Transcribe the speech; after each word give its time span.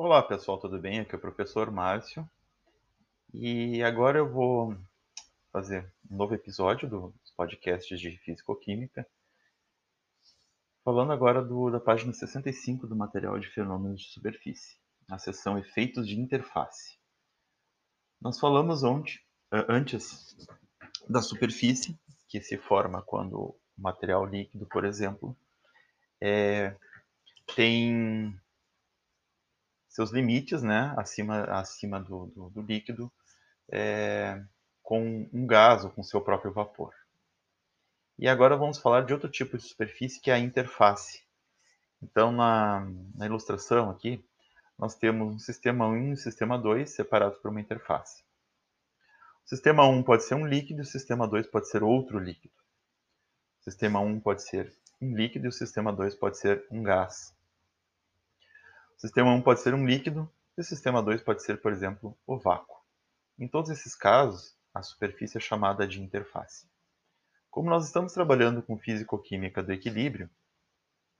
Olá 0.00 0.22
pessoal, 0.22 0.60
tudo 0.60 0.78
bem? 0.78 1.00
Aqui 1.00 1.12
é 1.12 1.18
o 1.18 1.20
professor 1.20 1.72
Márcio 1.72 2.24
e 3.34 3.82
agora 3.82 4.16
eu 4.16 4.30
vou 4.30 4.78
fazer 5.50 5.92
um 6.08 6.16
novo 6.16 6.36
episódio 6.36 6.88
dos 6.88 7.32
podcasts 7.36 7.98
de 7.98 8.16
Físico-Química, 8.18 9.04
falando 10.84 11.10
agora 11.10 11.42
do, 11.42 11.68
da 11.68 11.80
página 11.80 12.12
65 12.12 12.86
do 12.86 12.94
material 12.94 13.40
de 13.40 13.48
fenômenos 13.48 14.02
de 14.02 14.10
superfície, 14.10 14.78
na 15.08 15.18
seção 15.18 15.58
Efeitos 15.58 16.06
de 16.06 16.16
Interface. 16.16 16.96
Nós 18.20 18.38
falamos 18.38 18.84
onde, 18.84 19.20
antes 19.50 20.36
da 21.08 21.20
superfície, 21.20 21.98
que 22.28 22.40
se 22.40 22.56
forma 22.56 23.02
quando 23.02 23.36
o 23.36 23.60
material 23.76 24.24
líquido, 24.24 24.64
por 24.66 24.84
exemplo, 24.84 25.36
é, 26.22 26.76
tem 27.56 28.40
seus 29.98 30.12
limites, 30.12 30.62
né, 30.62 30.94
acima, 30.96 31.42
acima 31.46 32.00
do, 32.00 32.26
do, 32.26 32.50
do 32.50 32.62
líquido, 32.62 33.10
é, 33.68 34.40
com 34.80 35.28
um 35.32 35.44
gás 35.44 35.84
ou 35.84 35.90
com 35.90 36.04
seu 36.04 36.20
próprio 36.20 36.52
vapor. 36.52 36.94
E 38.16 38.28
agora 38.28 38.56
vamos 38.56 38.78
falar 38.78 39.04
de 39.04 39.12
outro 39.12 39.28
tipo 39.28 39.58
de 39.58 39.64
superfície, 39.64 40.20
que 40.20 40.30
é 40.30 40.34
a 40.34 40.38
interface. 40.38 41.24
Então, 42.00 42.30
na, 42.30 42.88
na 43.12 43.26
ilustração 43.26 43.90
aqui, 43.90 44.24
nós 44.78 44.94
temos 44.94 45.34
um 45.34 45.38
sistema 45.40 45.88
1 45.88 45.96
e 45.96 46.12
um 46.12 46.16
sistema 46.16 46.56
2 46.56 46.88
separados 46.88 47.36
por 47.40 47.50
uma 47.50 47.60
interface. 47.60 48.22
O 49.44 49.48
sistema 49.48 49.84
1 49.84 50.04
pode 50.04 50.22
ser 50.22 50.36
um 50.36 50.46
líquido 50.46 50.78
e 50.78 50.82
o 50.82 50.86
sistema 50.86 51.26
2 51.26 51.48
pode 51.48 51.68
ser 51.68 51.82
outro 51.82 52.20
líquido. 52.20 52.54
O 53.60 53.64
sistema 53.64 53.98
1 53.98 54.20
pode 54.20 54.44
ser 54.44 54.72
um 55.02 55.16
líquido 55.16 55.46
e 55.46 55.48
o 55.48 55.52
sistema 55.52 55.92
2 55.92 56.14
pode 56.14 56.38
ser 56.38 56.64
um 56.70 56.84
gás. 56.84 57.36
Sistema 58.98 59.30
1 59.30 59.42
pode 59.42 59.60
ser 59.60 59.74
um 59.74 59.86
líquido 59.86 60.28
e 60.56 60.60
o 60.60 60.64
sistema 60.64 61.00
2 61.00 61.22
pode 61.22 61.44
ser, 61.44 61.60
por 61.60 61.70
exemplo, 61.70 62.18
o 62.26 62.36
vácuo. 62.36 62.82
Em 63.38 63.46
todos 63.46 63.70
esses 63.70 63.94
casos, 63.94 64.56
a 64.74 64.82
superfície 64.82 65.38
é 65.38 65.40
chamada 65.40 65.86
de 65.86 66.02
interface. 66.02 66.68
Como 67.48 67.70
nós 67.70 67.86
estamos 67.86 68.12
trabalhando 68.12 68.60
com 68.60 68.76
físico-química 68.76 69.62
do 69.62 69.72
equilíbrio, 69.72 70.28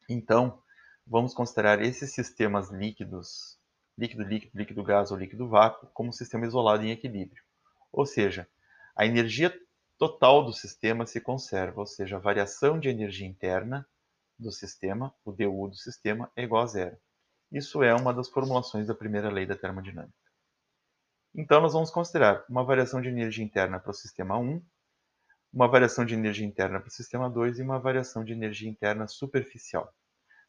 então 0.08 0.60
vamos 1.06 1.32
considerar 1.32 1.80
esses 1.80 2.12
sistemas 2.12 2.68
líquidos, 2.68 3.56
líquido, 3.96 4.24
líquido, 4.24 4.58
líquido, 4.58 4.82
gás 4.82 5.12
ou 5.12 5.16
líquido 5.16 5.48
vácuo, 5.48 5.88
como 5.94 6.08
um 6.08 6.12
sistema 6.12 6.46
isolado 6.46 6.84
em 6.84 6.90
equilíbrio. 6.90 7.44
Ou 7.92 8.04
seja, 8.04 8.48
a 8.96 9.06
energia 9.06 9.56
total 9.96 10.44
do 10.44 10.52
sistema 10.52 11.06
se 11.06 11.20
conserva, 11.20 11.78
ou 11.78 11.86
seja, 11.86 12.16
a 12.16 12.20
variação 12.20 12.80
de 12.80 12.88
energia 12.88 13.28
interna 13.28 13.86
do 14.36 14.50
sistema, 14.50 15.14
o 15.24 15.30
dU 15.30 15.68
do 15.68 15.76
sistema, 15.76 16.28
é 16.34 16.42
igual 16.42 16.64
a 16.64 16.66
zero. 16.66 16.98
Isso 17.50 17.82
é 17.82 17.94
uma 17.94 18.12
das 18.12 18.28
formulações 18.28 18.86
da 18.86 18.94
primeira 18.94 19.30
lei 19.30 19.46
da 19.46 19.56
termodinâmica. 19.56 20.12
Então, 21.34 21.62
nós 21.62 21.72
vamos 21.72 21.90
considerar 21.90 22.44
uma 22.48 22.62
variação 22.62 23.00
de 23.00 23.08
energia 23.08 23.42
interna 23.42 23.80
para 23.80 23.90
o 23.90 23.94
sistema 23.94 24.38
1, 24.38 24.62
uma 25.52 25.66
variação 25.66 26.04
de 26.04 26.14
energia 26.14 26.46
interna 26.46 26.78
para 26.78 26.88
o 26.88 26.92
sistema 26.92 27.30
2 27.30 27.58
e 27.58 27.62
uma 27.62 27.78
variação 27.78 28.22
de 28.22 28.32
energia 28.32 28.68
interna 28.68 29.06
superficial. 29.06 29.90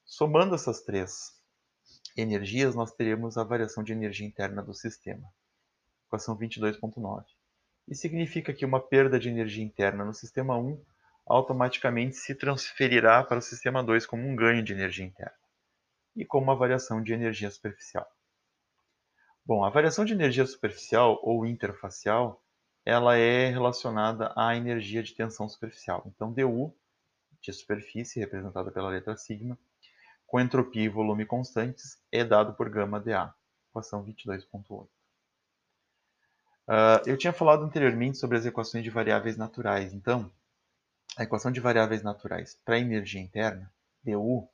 Somando 0.03 0.55
essas 0.55 0.81
três 0.81 1.31
energias, 2.17 2.75
nós 2.75 2.92
teremos 2.92 3.38
a 3.38 3.45
variação 3.45 3.81
de 3.81 3.94
energia 3.94 4.27
interna 4.27 4.61
do 4.61 4.73
sistema, 4.73 5.25
equação 6.05 6.38
22.9. 6.38 7.23
Isso 7.88 8.02
significa 8.02 8.53
que 8.53 8.66
uma 8.66 8.81
perda 8.81 9.17
de 9.17 9.30
energia 9.30 9.64
interna 9.64 10.03
no 10.03 10.14
sistema 10.14 10.58
1 10.58 10.83
automaticamente 11.25 12.17
se 12.17 12.36
transferirá 12.36 13.23
para 13.23 13.39
o 13.39 13.42
sistema 13.42 13.81
2 13.81 14.05
como 14.05 14.27
um 14.27 14.36
ganho 14.36 14.61
de 14.61 14.73
energia 14.73 15.05
interna 15.05 15.39
e 16.20 16.25
com 16.25 16.38
uma 16.38 16.53
variação 16.53 17.02
de 17.02 17.14
energia 17.14 17.50
superficial. 17.50 18.06
Bom, 19.45 19.64
a 19.64 19.70
variação 19.70 20.03
de 20.03 20.12
energia 20.12 20.45
superficial 20.45 21.17
ou 21.23 21.45
interfacial, 21.45 22.44
ela 22.86 23.16
é 23.16 23.50
relacionada 23.50 24.34
à 24.36 24.53
energia 24.53 25.02
de 25.02 25.14
tensão 25.14 25.48
superficial. 25.48 26.04
Então, 26.05 26.33
dU 26.33 26.76
de 27.42 27.54
superfície, 27.54 28.20
representada 28.20 28.70
pela 28.70 28.89
letra 28.89 29.16
sigma, 29.16 29.58
com 30.27 30.42
entropia 30.42 30.83
e 30.83 30.89
volume 30.89 31.26
constantes, 31.26 31.98
é 32.11 32.21
dado 32.26 32.54
por 32.54 32.70
gama 32.70 32.99
dA, 32.99 33.33
equação 33.70 34.05
22.8. 34.05 34.83
Uh, 34.83 34.89
ah, 36.67 37.02
eu 37.05 37.17
tinha 37.17 37.32
falado 37.32 37.64
anteriormente 37.64 38.17
sobre 38.17 38.38
as 38.38 38.45
equações 38.45 38.83
de 38.83 38.89
variáveis 38.89 39.38
naturais. 39.38 39.94
Então, 39.94 40.30
a 41.17 41.23
equação 41.23 41.49
de 41.49 41.61
variáveis 41.61 42.04
naturais 42.04 42.60
para 42.65 42.76
a 42.76 42.80
energia 42.80 43.21
interna, 43.21 43.71
dU, 44.04 44.49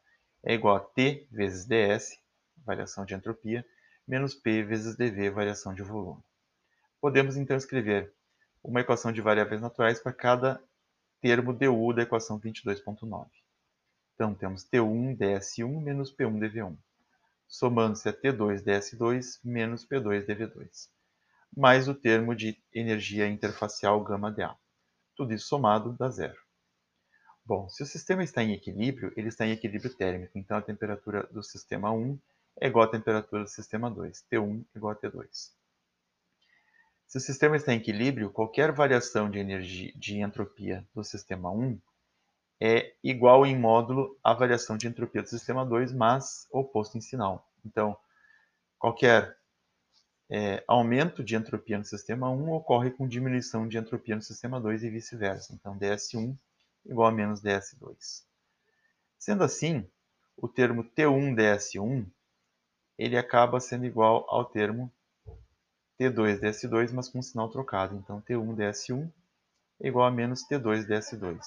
é 0.45 0.53
igual 0.53 0.75
a 0.75 0.79
T 0.79 1.27
vezes 1.31 1.65
ds, 1.65 2.19
variação 2.63 3.03
de 3.03 3.15
entropia, 3.15 3.65
menos 4.07 4.35
P 4.35 4.63
vezes 4.63 4.95
dV, 4.95 5.31
variação 5.31 5.73
de 5.73 5.81
volume. 5.81 6.21
Podemos 7.01 7.35
então 7.35 7.57
escrever 7.57 8.13
uma 8.63 8.81
equação 8.81 9.11
de 9.11 9.21
variáveis 9.21 9.59
naturais 9.59 9.99
para 9.99 10.13
cada 10.13 10.63
termo 11.19 11.51
du 11.51 11.93
da 11.93 12.03
equação 12.03 12.39
22.9. 12.39 13.27
Então, 14.13 14.33
temos 14.35 14.63
T1 14.63 15.17
ds1 15.17 15.81
menos 15.81 16.15
P1 16.15 16.39
dv1, 16.39 16.77
somando-se 17.47 18.07
a 18.07 18.13
T2 18.13 18.63
ds2 18.63 19.39
menos 19.43 19.85
P2 19.85 20.25
dv2, 20.25 20.89
mais 21.57 21.87
o 21.87 21.95
termo 21.95 22.35
de 22.35 22.57
energia 22.71 23.27
interfacial 23.27 24.03
gama 24.03 24.31
dA. 24.31 24.55
Tudo 25.15 25.33
isso 25.33 25.47
somado 25.47 25.93
dá 25.93 26.09
zero. 26.09 26.44
Bom, 27.45 27.69
se 27.69 27.83
o 27.83 27.85
sistema 27.85 28.23
está 28.23 28.41
em 28.43 28.53
equilíbrio, 28.53 29.13
ele 29.15 29.27
está 29.27 29.45
em 29.45 29.51
equilíbrio 29.51 29.93
térmico, 29.93 30.35
então 30.35 30.57
a 30.57 30.61
temperatura 30.63 31.27
do 31.27 31.43
sistema 31.43 31.91
1 31.91 32.17
é 32.59 32.67
igual 32.67 32.85
à 32.85 32.87
temperatura 32.87 33.43
do 33.43 33.49
sistema 33.49 33.91
2, 33.91 34.25
T1 34.31 34.65
igual 34.75 34.93
a 34.93 34.95
T2. 34.95 35.51
Se 37.05 37.17
o 37.19 37.21
sistema 37.21 37.55
está 37.55 37.71
em 37.71 37.77
equilíbrio, 37.77 38.31
qualquer 38.31 38.71
variação 38.71 39.29
de 39.29 39.37
energia 39.37 39.93
de 39.95 40.19
entropia 40.21 40.83
do 40.95 41.03
sistema 41.03 41.51
1 41.51 41.79
é 42.59 42.95
igual 43.03 43.45
em 43.45 43.55
módulo 43.55 44.17
à 44.23 44.33
variação 44.33 44.75
de 44.75 44.87
entropia 44.87 45.21
do 45.21 45.29
sistema 45.29 45.63
2, 45.63 45.93
mas 45.93 46.47
oposto 46.49 46.97
em 46.97 47.01
sinal. 47.01 47.47
Então, 47.63 47.95
qualquer 48.79 49.37
é, 50.31 50.63
aumento 50.67 51.23
de 51.23 51.35
entropia 51.35 51.77
no 51.77 51.85
sistema 51.85 52.27
1 52.27 52.51
ocorre 52.53 52.89
com 52.89 53.07
diminuição 53.07 53.67
de 53.67 53.77
entropia 53.77 54.15
no 54.15 54.21
sistema 54.23 54.59
2 54.59 54.83
e 54.83 54.89
vice-versa. 54.89 55.53
Então, 55.53 55.77
ds1 55.77 56.35
igual 56.85 57.07
a 57.07 57.11
menos 57.11 57.41
ds2. 57.41 58.23
Sendo 59.17 59.43
assim, 59.43 59.87
o 60.37 60.47
termo 60.47 60.83
T1ds1 60.83 62.05
ele 62.97 63.17
acaba 63.17 63.59
sendo 63.59 63.85
igual 63.85 64.25
ao 64.29 64.45
termo 64.45 64.91
T2ds2, 65.99 66.91
mas 66.93 67.09
com 67.09 67.19
um 67.19 67.21
sinal 67.21 67.49
trocado. 67.49 67.95
Então, 67.95 68.21
T1ds1 68.21 69.11
é 69.81 69.87
igual 69.87 70.05
a 70.05 70.11
menos 70.11 70.47
T2ds2. 70.47 71.39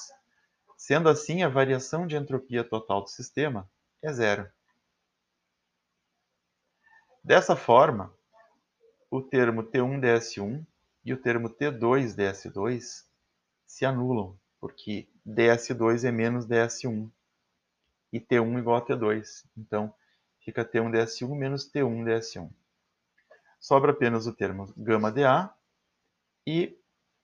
Sendo 0.77 1.09
assim, 1.09 1.43
a 1.43 1.49
variação 1.49 2.07
de 2.07 2.17
entropia 2.17 2.63
total 2.63 3.03
do 3.03 3.11
sistema 3.11 3.69
é 4.03 4.13
zero. 4.13 4.51
Dessa 7.23 7.57
forma, 7.57 8.15
o 9.11 9.21
termo 9.21 9.63
T1ds1 9.63 10.65
e 11.05 11.13
o 11.13 11.17
termo 11.21 11.51
T2ds2 11.51 13.05
se 13.67 13.85
anulam, 13.85 14.39
porque 14.61 15.09
ds2 15.27 16.05
é 16.05 16.11
menos 16.11 16.47
ds1 16.47 17.11
e 18.13 18.21
T1 18.21 18.59
igual 18.59 18.77
a 18.77 18.85
T2. 18.85 19.45
Então, 19.57 19.93
fica 20.41 20.65
T1 20.65 20.91
ds1 20.91 21.37
menos 21.37 21.71
T1 21.71 22.05
ds1. 22.05 22.51
Sobra 23.61 23.93
apenas 23.93 24.27
o 24.27 24.33
termo 24.33 24.73
gama 24.77 25.11
dA 25.11 25.53
e 26.47 26.79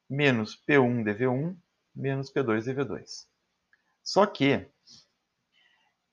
menos 0.08 0.60
P1 0.68 1.04
dV1 1.04 1.56
menos 1.94 2.30
P2 2.30 2.64
dV2. 2.64 3.26
Só 4.02 4.26
que 4.26 4.66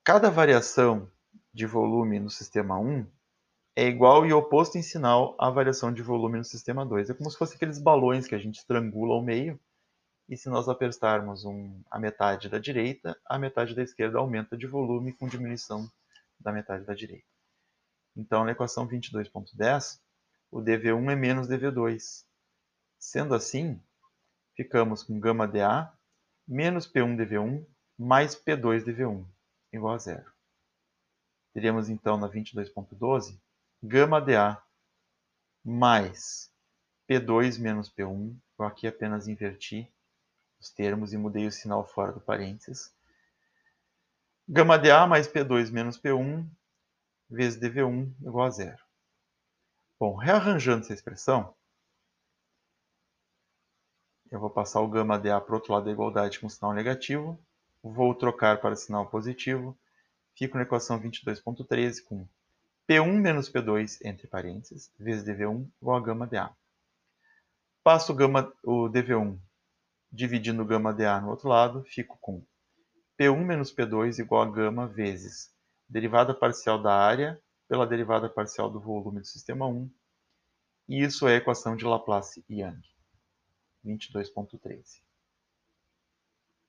cada 0.04 0.30
variação 0.30 1.12
de 1.54 1.66
volume 1.66 2.20
no 2.20 2.30
sistema 2.30 2.80
1 2.80 3.06
é 3.76 3.88
igual 3.88 4.26
e 4.26 4.34
oposto 4.34 4.78
em 4.78 4.82
sinal 4.82 5.36
à 5.40 5.50
variação 5.50 5.94
de 5.94 6.02
volume 6.02 6.38
no 6.38 6.44
sistema 6.44 6.86
2. 6.86 7.10
É 7.10 7.14
como 7.14 7.30
se 7.30 7.38
fosse 7.38 7.56
aqueles 7.56 7.80
balões 7.80 8.28
que 8.28 8.36
a 8.36 8.38
gente 8.38 8.60
estrangula 8.60 9.16
ao 9.16 9.22
meio 9.22 9.60
e 10.32 10.38
se 10.38 10.48
nós 10.48 10.70
apertarmos 10.70 11.44
um, 11.44 11.84
a 11.92 12.00
metade 12.00 12.48
da 12.48 12.58
direita, 12.58 13.20
a 13.26 13.38
metade 13.38 13.76
da 13.76 13.84
esquerda 13.84 14.18
aumenta 14.18 14.56
de 14.56 14.66
volume 14.66 15.12
com 15.12 15.28
diminuição 15.28 15.92
da 16.40 16.54
metade 16.54 16.86
da 16.86 16.94
direita. 16.94 17.28
Então, 18.16 18.46
na 18.46 18.54
equação 18.54 18.88
22.10, 18.88 20.00
o 20.50 20.62
dV1 20.62 21.12
é 21.12 21.16
menos 21.18 21.50
dV2. 21.50 22.24
Sendo 22.98 23.36
assim, 23.36 23.78
ficamos 24.56 25.04
com 25.04 25.20
gama 25.20 25.46
dA 25.46 25.94
menos 26.48 26.90
P1 26.90 27.18
dV1 27.18 27.66
mais 28.00 28.34
P2 28.34 28.86
dV1 28.86 29.26
igual 29.74 29.96
a 29.96 29.98
zero. 29.98 30.32
Teríamos 31.54 31.90
então 31.90 32.16
na 32.16 32.30
22.12 32.30 33.38
gama 33.84 34.22
dA 34.22 34.64
mais 35.62 36.50
P2 37.06 37.60
menos 37.60 37.92
P1, 37.92 38.34
eu 38.58 38.66
aqui 38.66 38.88
apenas 38.88 39.28
inverti 39.28 39.92
os 40.62 40.70
termos 40.70 41.12
e 41.12 41.18
mudei 41.18 41.48
o 41.48 41.52
sinal 41.52 41.84
fora 41.84 42.14
do 42.14 42.22
parênteses. 42.22 42.94
Gama 44.48 44.78
dA 44.78 45.08
mais 45.08 45.28
P2 45.28 45.72
menos 45.72 46.00
P1 46.00 46.48
vezes 47.28 47.60
dV1 47.60 48.14
igual 48.22 48.46
a 48.46 48.50
zero. 48.52 48.84
Bom, 50.00 50.16
rearranjando 50.16 50.84
essa 50.84 50.94
expressão, 50.94 51.56
eu 54.30 54.40
vou 54.40 54.50
passar 54.50 54.82
o 54.82 54.88
gama 54.88 55.18
dA 55.18 55.42
para 55.42 55.52
o 55.52 55.56
outro 55.56 55.74
lado 55.74 55.86
da 55.86 55.92
igualdade 55.92 56.40
com 56.40 56.48
sinal 56.48 56.74
negativo, 56.74 57.44
vou 57.82 58.14
trocar 58.14 58.62
para 58.62 58.76
sinal 58.76 59.08
positivo, 59.10 59.78
fico 60.36 60.58
na 60.58 60.64
equação 60.64 61.02
22.13 61.02 62.04
com 62.04 62.28
P1 62.88 63.20
menos 63.20 63.50
P2, 63.52 64.00
entre 64.04 64.28
parênteses, 64.28 64.92
vezes 65.00 65.24
dV1 65.24 65.68
igual 65.82 65.98
a 65.98 66.02
gama 66.02 66.28
dA. 66.28 66.56
Passo 67.84 68.12
o, 68.12 68.16
gama, 68.16 68.54
o 68.64 68.90
dV1 68.90 69.40
dividindo 70.12 70.66
gama 70.66 70.94
dA 70.94 71.22
no 71.22 71.30
outro 71.30 71.48
lado, 71.48 71.84
fico 71.84 72.18
com 72.20 72.44
P1 73.18 73.46
menos 73.46 73.74
P2 73.74 74.20
igual 74.20 74.42
a 74.42 74.52
gama 74.52 74.88
vezes 74.88 75.54
derivada 75.88 76.34
parcial 76.34 76.82
da 76.82 76.94
área 76.94 77.42
pela 77.68 77.86
derivada 77.86 78.30
parcial 78.30 78.70
do 78.70 78.80
volume 78.80 79.20
do 79.20 79.28
sistema 79.28 79.68
1. 79.68 79.90
E 80.90 81.04
isso 81.04 81.28
é 81.28 81.34
a 81.34 81.38
equação 81.38 81.76
de 81.76 81.86
Laplace-Young, 81.86 82.82
22.13. 83.86 85.02